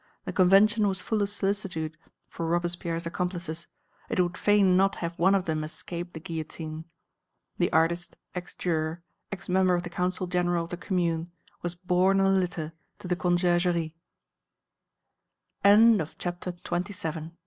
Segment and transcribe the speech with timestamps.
[0.25, 1.95] The Convention was full of solicitude
[2.27, 3.67] for Robespierre's accomplices;
[4.09, 6.85] it would fain not have one of them escape the guillotine.
[7.59, 11.29] The artist, ex juror, ex member of the Council General of the Commune,
[11.61, 13.93] was borne on a litter to the Conciergerie.
[15.63, 17.31] XXVII